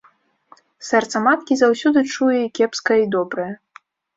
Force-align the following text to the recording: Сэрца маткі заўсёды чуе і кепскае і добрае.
Сэрца 0.87 1.21
маткі 1.27 1.53
заўсёды 1.61 2.05
чуе 2.15 2.39
і 2.47 2.51
кепскае 2.59 2.99
і 3.07 3.09
добрае. 3.19 3.51